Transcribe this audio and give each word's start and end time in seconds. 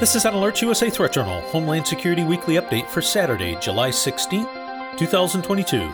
This 0.00 0.14
is 0.14 0.24
an 0.24 0.34
AlertsUSA 0.34 0.92
Threat 0.92 1.12
Journal 1.12 1.40
Homeland 1.40 1.84
Security 1.84 2.22
Weekly 2.22 2.54
Update 2.54 2.86
for 2.86 3.02
Saturday, 3.02 3.58
July 3.60 3.90
16, 3.90 4.46
2022. 4.96 5.92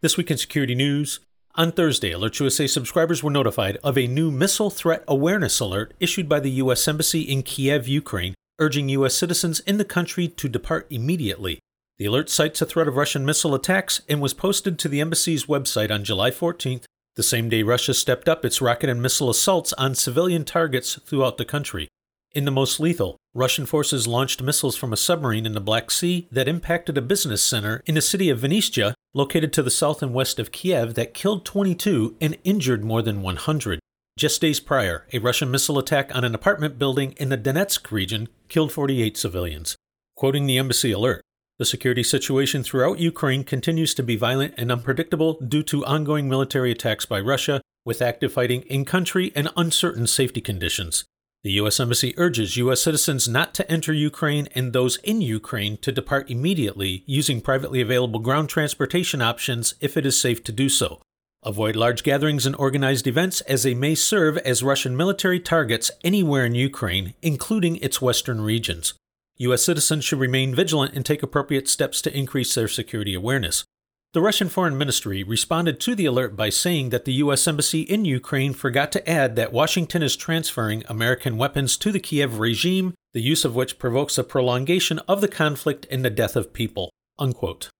This 0.00 0.16
week 0.16 0.30
in 0.30 0.38
security 0.38 0.74
news. 0.74 1.20
On 1.56 1.70
Thursday, 1.70 2.12
AlertsUSA 2.12 2.70
subscribers 2.70 3.22
were 3.22 3.30
notified 3.30 3.76
of 3.84 3.98
a 3.98 4.06
new 4.06 4.30
missile 4.30 4.70
threat 4.70 5.04
awareness 5.06 5.60
alert 5.60 5.92
issued 6.00 6.30
by 6.30 6.40
the 6.40 6.52
U.S. 6.52 6.88
Embassy 6.88 7.20
in 7.20 7.42
Kiev, 7.42 7.86
Ukraine, 7.86 8.32
urging 8.58 8.88
U.S. 8.88 9.14
citizens 9.14 9.60
in 9.60 9.76
the 9.76 9.84
country 9.84 10.28
to 10.28 10.48
depart 10.48 10.86
immediately. 10.88 11.58
The 11.98 12.06
alert 12.06 12.30
cites 12.30 12.62
a 12.62 12.66
threat 12.66 12.88
of 12.88 12.96
Russian 12.96 13.26
missile 13.26 13.54
attacks 13.54 14.00
and 14.08 14.22
was 14.22 14.32
posted 14.32 14.78
to 14.78 14.88
the 14.88 15.02
embassy's 15.02 15.44
website 15.44 15.90
on 15.90 16.04
July 16.04 16.30
14th 16.30 16.84
the 17.16 17.22
same 17.22 17.48
day 17.48 17.62
Russia 17.62 17.94
stepped 17.94 18.28
up 18.28 18.44
its 18.44 18.60
rocket 18.60 18.90
and 18.90 19.00
missile 19.00 19.30
assaults 19.30 19.72
on 19.74 19.94
civilian 19.94 20.44
targets 20.44 20.98
throughout 21.06 21.38
the 21.38 21.44
country. 21.44 21.88
In 22.32 22.44
the 22.44 22.50
most 22.50 22.80
lethal, 22.80 23.16
Russian 23.32 23.64
forces 23.64 24.08
launched 24.08 24.42
missiles 24.42 24.76
from 24.76 24.92
a 24.92 24.96
submarine 24.96 25.46
in 25.46 25.52
the 25.52 25.60
Black 25.60 25.90
Sea 25.90 26.26
that 26.32 26.48
impacted 26.48 26.98
a 26.98 27.02
business 27.02 27.42
center 27.42 27.80
in 27.86 27.94
the 27.94 28.02
city 28.02 28.28
of 28.28 28.40
Vinnytsia, 28.40 28.94
located 29.12 29.52
to 29.52 29.62
the 29.62 29.70
south 29.70 30.02
and 30.02 30.12
west 30.12 30.40
of 30.40 30.50
Kiev, 30.50 30.94
that 30.94 31.14
killed 31.14 31.44
22 31.44 32.16
and 32.20 32.36
injured 32.42 32.84
more 32.84 33.02
than 33.02 33.22
100. 33.22 33.78
Just 34.18 34.40
days 34.40 34.58
prior, 34.58 35.06
a 35.12 35.18
Russian 35.18 35.50
missile 35.50 35.78
attack 35.78 36.14
on 36.14 36.24
an 36.24 36.34
apartment 36.34 36.78
building 36.78 37.12
in 37.18 37.28
the 37.28 37.38
Donetsk 37.38 37.90
region 37.92 38.28
killed 38.48 38.72
48 38.72 39.16
civilians. 39.16 39.76
Quoting 40.16 40.46
the 40.46 40.58
embassy 40.58 40.90
alert, 40.90 41.22
the 41.58 41.64
security 41.64 42.02
situation 42.02 42.62
throughout 42.62 42.98
Ukraine 42.98 43.44
continues 43.44 43.94
to 43.94 44.02
be 44.02 44.16
violent 44.16 44.54
and 44.56 44.72
unpredictable 44.72 45.38
due 45.40 45.62
to 45.64 45.84
ongoing 45.84 46.28
military 46.28 46.72
attacks 46.72 47.06
by 47.06 47.20
Russia, 47.20 47.60
with 47.84 48.02
active 48.02 48.32
fighting 48.32 48.62
in 48.62 48.84
country 48.84 49.32
and 49.36 49.48
uncertain 49.56 50.06
safety 50.06 50.40
conditions. 50.40 51.04
The 51.44 51.52
U.S. 51.52 51.78
Embassy 51.78 52.14
urges 52.16 52.56
U.S. 52.56 52.82
citizens 52.82 53.28
not 53.28 53.52
to 53.54 53.70
enter 53.70 53.92
Ukraine 53.92 54.48
and 54.54 54.72
those 54.72 54.96
in 55.04 55.20
Ukraine 55.20 55.76
to 55.78 55.92
depart 55.92 56.30
immediately 56.30 57.04
using 57.06 57.42
privately 57.42 57.82
available 57.82 58.18
ground 58.18 58.48
transportation 58.48 59.20
options 59.20 59.74
if 59.80 59.98
it 59.98 60.06
is 60.06 60.18
safe 60.18 60.42
to 60.44 60.52
do 60.52 60.70
so. 60.70 61.02
Avoid 61.42 61.76
large 61.76 62.02
gatherings 62.02 62.46
and 62.46 62.56
organized 62.56 63.06
events 63.06 63.42
as 63.42 63.62
they 63.62 63.74
may 63.74 63.94
serve 63.94 64.38
as 64.38 64.62
Russian 64.62 64.96
military 64.96 65.38
targets 65.38 65.90
anywhere 66.02 66.46
in 66.46 66.54
Ukraine, 66.54 67.12
including 67.20 67.76
its 67.76 68.00
western 68.00 68.40
regions. 68.40 68.94
U.S. 69.38 69.64
citizens 69.64 70.04
should 70.04 70.20
remain 70.20 70.54
vigilant 70.54 70.94
and 70.94 71.04
take 71.04 71.22
appropriate 71.22 71.68
steps 71.68 72.00
to 72.02 72.16
increase 72.16 72.54
their 72.54 72.68
security 72.68 73.14
awareness. 73.14 73.64
The 74.12 74.20
Russian 74.20 74.48
Foreign 74.48 74.78
Ministry 74.78 75.24
responded 75.24 75.80
to 75.80 75.96
the 75.96 76.06
alert 76.06 76.36
by 76.36 76.48
saying 76.48 76.90
that 76.90 77.04
the 77.04 77.14
U.S. 77.14 77.48
Embassy 77.48 77.80
in 77.80 78.04
Ukraine 78.04 78.52
forgot 78.52 78.92
to 78.92 79.10
add 79.10 79.34
that 79.34 79.52
Washington 79.52 80.04
is 80.04 80.14
transferring 80.14 80.84
American 80.88 81.36
weapons 81.36 81.76
to 81.78 81.90
the 81.90 81.98
Kiev 81.98 82.38
regime, 82.38 82.94
the 83.12 83.20
use 83.20 83.44
of 83.44 83.56
which 83.56 83.76
provokes 83.76 84.16
a 84.16 84.22
prolongation 84.22 85.00
of 85.08 85.20
the 85.20 85.26
conflict 85.26 85.84
and 85.90 86.04
the 86.04 86.10
death 86.10 86.36
of 86.36 86.52
people. 86.52 86.92
Unquote. 87.18 87.70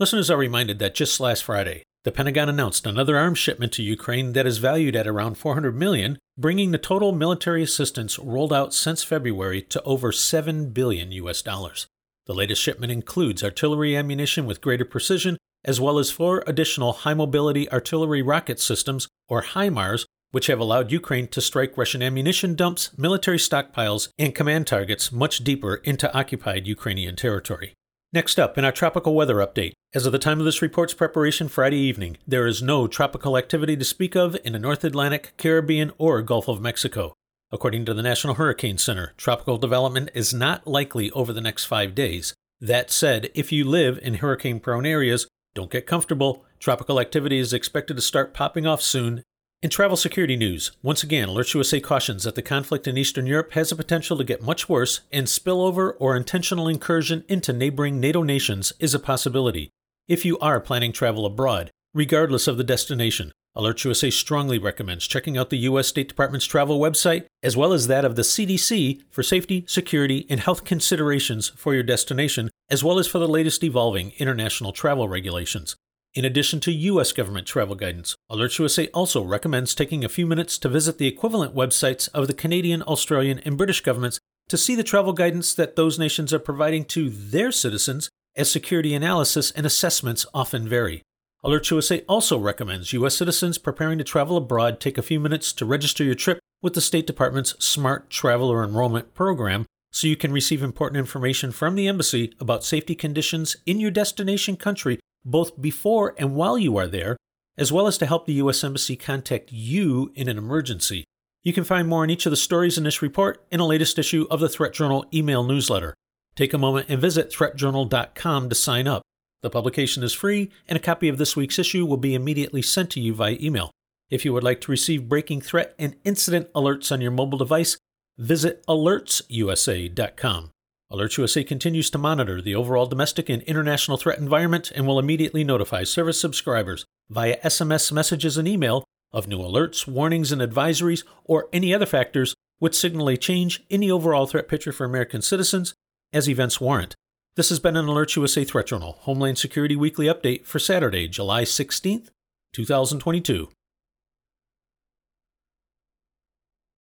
Listeners 0.00 0.30
are 0.30 0.36
reminded 0.36 0.80
that 0.80 0.96
just 0.96 1.20
last 1.20 1.44
Friday, 1.44 1.84
the 2.04 2.12
Pentagon 2.12 2.50
announced 2.50 2.86
another 2.86 3.16
arms 3.16 3.38
shipment 3.38 3.72
to 3.72 3.82
Ukraine 3.82 4.34
that 4.34 4.46
is 4.46 4.58
valued 4.58 4.94
at 4.94 5.06
around 5.06 5.36
400 5.36 5.74
million, 5.74 6.18
bringing 6.36 6.70
the 6.70 6.78
total 6.78 7.12
military 7.12 7.62
assistance 7.62 8.18
rolled 8.18 8.52
out 8.52 8.74
since 8.74 9.02
February 9.02 9.62
to 9.62 9.82
over 9.82 10.12
7 10.12 10.68
billion 10.70 11.12
US 11.12 11.40
dollars. 11.40 11.86
The 12.26 12.34
latest 12.34 12.60
shipment 12.60 12.92
includes 12.92 13.42
artillery 13.42 13.96
ammunition 13.96 14.44
with 14.44 14.60
greater 14.60 14.84
precision, 14.84 15.38
as 15.64 15.80
well 15.80 15.98
as 15.98 16.10
four 16.10 16.44
additional 16.46 16.92
high 16.92 17.14
mobility 17.14 17.70
artillery 17.72 18.20
rocket 18.20 18.60
systems, 18.60 19.08
or 19.28 19.42
HIMARS, 19.42 20.04
which 20.30 20.48
have 20.48 20.60
allowed 20.60 20.92
Ukraine 20.92 21.28
to 21.28 21.40
strike 21.40 21.78
Russian 21.78 22.02
ammunition 22.02 22.54
dumps, 22.54 22.90
military 22.98 23.38
stockpiles, 23.38 24.08
and 24.18 24.34
command 24.34 24.66
targets 24.66 25.10
much 25.10 25.38
deeper 25.38 25.76
into 25.76 26.14
occupied 26.14 26.66
Ukrainian 26.66 27.16
territory. 27.16 27.72
Next 28.14 28.38
up, 28.38 28.56
in 28.56 28.64
our 28.64 28.70
tropical 28.70 29.12
weather 29.12 29.38
update. 29.38 29.72
As 29.92 30.06
of 30.06 30.12
the 30.12 30.20
time 30.20 30.38
of 30.38 30.44
this 30.44 30.62
report's 30.62 30.94
preparation 30.94 31.48
Friday 31.48 31.78
evening, 31.78 32.16
there 32.24 32.46
is 32.46 32.62
no 32.62 32.86
tropical 32.86 33.36
activity 33.36 33.76
to 33.76 33.84
speak 33.84 34.14
of 34.14 34.36
in 34.44 34.52
the 34.52 34.60
North 34.60 34.84
Atlantic, 34.84 35.32
Caribbean, 35.36 35.90
or 35.98 36.22
Gulf 36.22 36.46
of 36.46 36.60
Mexico. 36.60 37.12
According 37.50 37.86
to 37.86 37.94
the 37.94 38.04
National 38.04 38.34
Hurricane 38.34 38.78
Center, 38.78 39.14
tropical 39.16 39.58
development 39.58 40.10
is 40.14 40.32
not 40.32 40.64
likely 40.64 41.10
over 41.10 41.32
the 41.32 41.40
next 41.40 41.64
five 41.64 41.92
days. 41.92 42.34
That 42.60 42.92
said, 42.92 43.30
if 43.34 43.50
you 43.50 43.64
live 43.64 43.98
in 44.00 44.14
hurricane 44.14 44.60
prone 44.60 44.86
areas, 44.86 45.26
don't 45.52 45.72
get 45.72 45.84
comfortable. 45.84 46.44
Tropical 46.60 47.00
activity 47.00 47.38
is 47.38 47.52
expected 47.52 47.96
to 47.96 48.00
start 48.00 48.32
popping 48.32 48.64
off 48.64 48.80
soon, 48.80 49.24
in 49.64 49.70
travel 49.70 49.96
security 49.96 50.36
news, 50.36 50.72
once 50.82 51.02
again, 51.02 51.26
AlertsUSA 51.26 51.82
cautions 51.82 52.24
that 52.24 52.34
the 52.34 52.42
conflict 52.42 52.86
in 52.86 52.98
Eastern 52.98 53.24
Europe 53.24 53.52
has 53.52 53.70
the 53.70 53.74
potential 53.74 54.18
to 54.18 54.22
get 54.22 54.42
much 54.42 54.68
worse, 54.68 55.00
and 55.10 55.26
spillover 55.26 55.94
or 55.98 56.14
intentional 56.14 56.68
incursion 56.68 57.24
into 57.28 57.50
neighboring 57.50 57.98
NATO 57.98 58.22
nations 58.22 58.74
is 58.78 58.92
a 58.92 58.98
possibility. 58.98 59.70
If 60.06 60.22
you 60.26 60.38
are 60.40 60.60
planning 60.60 60.92
travel 60.92 61.24
abroad, 61.24 61.70
regardless 61.94 62.46
of 62.46 62.58
the 62.58 62.62
destination, 62.62 63.32
AlertsUSA 63.56 64.12
strongly 64.12 64.58
recommends 64.58 65.06
checking 65.06 65.38
out 65.38 65.48
the 65.48 65.64
U.S. 65.70 65.88
State 65.88 66.08
Department's 66.08 66.44
travel 66.44 66.78
website, 66.78 67.24
as 67.42 67.56
well 67.56 67.72
as 67.72 67.86
that 67.86 68.04
of 68.04 68.16
the 68.16 68.22
CDC, 68.22 69.00
for 69.08 69.22
safety, 69.22 69.64
security, 69.66 70.26
and 70.28 70.40
health 70.40 70.64
considerations 70.64 71.48
for 71.56 71.72
your 71.72 71.82
destination, 71.82 72.50
as 72.68 72.84
well 72.84 72.98
as 72.98 73.06
for 73.06 73.18
the 73.18 73.26
latest 73.26 73.64
evolving 73.64 74.12
international 74.18 74.72
travel 74.72 75.08
regulations. 75.08 75.74
In 76.14 76.24
addition 76.24 76.60
to 76.60 76.70
U.S. 76.70 77.10
government 77.10 77.44
travel 77.44 77.74
guidance, 77.74 78.14
AlertsUSA 78.30 78.88
also 78.94 79.20
recommends 79.24 79.74
taking 79.74 80.04
a 80.04 80.08
few 80.08 80.26
minutes 80.28 80.58
to 80.58 80.68
visit 80.68 80.98
the 80.98 81.08
equivalent 81.08 81.56
websites 81.56 82.08
of 82.14 82.28
the 82.28 82.34
Canadian, 82.34 82.82
Australian, 82.82 83.40
and 83.40 83.56
British 83.56 83.80
governments 83.80 84.20
to 84.48 84.56
see 84.56 84.76
the 84.76 84.84
travel 84.84 85.12
guidance 85.12 85.52
that 85.54 85.74
those 85.74 85.98
nations 85.98 86.32
are 86.32 86.38
providing 86.38 86.84
to 86.84 87.10
their 87.10 87.50
citizens, 87.50 88.10
as 88.36 88.48
security 88.48 88.94
analysis 88.94 89.50
and 89.52 89.66
assessments 89.66 90.24
often 90.32 90.68
vary. 90.68 91.02
AlertsUSA 91.44 92.04
also 92.08 92.38
recommends 92.38 92.92
U.S. 92.92 93.16
citizens 93.16 93.58
preparing 93.58 93.98
to 93.98 94.04
travel 94.04 94.36
abroad 94.36 94.78
take 94.78 94.96
a 94.96 95.02
few 95.02 95.18
minutes 95.18 95.52
to 95.54 95.66
register 95.66 96.04
your 96.04 96.14
trip 96.14 96.38
with 96.62 96.74
the 96.74 96.80
State 96.80 97.08
Department's 97.08 97.56
Smart 97.64 98.08
Traveler 98.08 98.62
Enrollment 98.62 99.14
Program 99.14 99.66
so 99.90 100.06
you 100.06 100.16
can 100.16 100.32
receive 100.32 100.62
important 100.62 100.98
information 100.98 101.50
from 101.50 101.74
the 101.74 101.88
embassy 101.88 102.34
about 102.38 102.62
safety 102.62 102.94
conditions 102.94 103.56
in 103.66 103.80
your 103.80 103.90
destination 103.90 104.56
country 104.56 105.00
both 105.24 105.60
before 105.60 106.14
and 106.18 106.34
while 106.34 106.58
you 106.58 106.76
are 106.76 106.86
there, 106.86 107.16
as 107.56 107.72
well 107.72 107.86
as 107.86 107.98
to 107.98 108.06
help 108.06 108.26
the 108.26 108.34
U.S. 108.34 108.64
Embassy 108.64 108.96
contact 108.96 109.52
you 109.52 110.12
in 110.14 110.28
an 110.28 110.38
emergency. 110.38 111.04
You 111.42 111.52
can 111.52 111.64
find 111.64 111.86
more 111.86 112.02
on 112.02 112.10
each 112.10 112.26
of 112.26 112.30
the 112.30 112.36
stories 112.36 112.78
in 112.78 112.84
this 112.84 113.02
report 113.02 113.44
in 113.50 113.60
a 113.60 113.66
latest 113.66 113.98
issue 113.98 114.26
of 114.30 114.40
the 114.40 114.48
Threat 114.48 114.72
Journal 114.72 115.04
email 115.12 115.44
newsletter. 115.44 115.94
Take 116.36 116.52
a 116.52 116.58
moment 116.58 116.88
and 116.88 117.00
visit 117.00 117.30
threatjournal.com 117.30 118.48
to 118.48 118.54
sign 118.54 118.88
up. 118.88 119.02
The 119.42 119.50
publication 119.50 120.02
is 120.02 120.14
free, 120.14 120.50
and 120.66 120.76
a 120.76 120.80
copy 120.80 121.08
of 121.08 121.18
this 121.18 121.36
week's 121.36 121.58
issue 121.58 121.84
will 121.84 121.98
be 121.98 122.14
immediately 122.14 122.62
sent 122.62 122.90
to 122.92 123.00
you 123.00 123.12
via 123.12 123.36
email. 123.40 123.70
If 124.10 124.24
you 124.24 124.32
would 124.32 124.42
like 124.42 124.60
to 124.62 124.70
receive 124.70 125.08
breaking 125.08 125.42
threat 125.42 125.74
and 125.78 125.96
incident 126.02 126.50
alerts 126.54 126.90
on 126.90 127.02
your 127.02 127.10
mobile 127.10 127.38
device, 127.38 127.76
visit 128.16 128.64
alertsusa.com. 128.66 130.53
AlertsUSA 130.92 131.46
continues 131.46 131.90
to 131.90 131.98
monitor 131.98 132.40
the 132.40 132.54
overall 132.54 132.86
domestic 132.86 133.28
and 133.28 133.42
international 133.42 133.96
threat 133.96 134.18
environment 134.18 134.70
and 134.74 134.86
will 134.86 134.98
immediately 134.98 135.42
notify 135.42 135.82
service 135.82 136.20
subscribers 136.20 136.84
via 137.08 137.38
SMS 137.40 137.90
messages 137.90 138.36
and 138.36 138.46
email 138.46 138.84
of 139.12 139.28
new 139.28 139.38
alerts, 139.38 139.86
warnings, 139.86 140.32
and 140.32 140.42
advisories, 140.42 141.04
or 141.24 141.48
any 141.52 141.74
other 141.74 141.86
factors 141.86 142.34
which 142.58 142.74
signal 142.74 143.08
a 143.08 143.16
change 143.16 143.62
in 143.68 143.80
the 143.80 143.90
overall 143.90 144.26
threat 144.26 144.48
picture 144.48 144.72
for 144.72 144.84
American 144.84 145.22
citizens 145.22 145.74
as 146.12 146.28
events 146.28 146.60
warrant. 146.60 146.94
This 147.36 147.48
has 147.48 147.58
been 147.58 147.76
an 147.76 147.86
AlertsUSA 147.86 148.46
Threat 148.46 148.66
Journal 148.66 148.98
Homeland 149.00 149.38
Security 149.38 149.74
Weekly 149.74 150.06
Update 150.06 150.44
for 150.44 150.58
Saturday, 150.58 151.08
July 151.08 151.42
16th, 151.42 152.08
2022. 152.52 153.48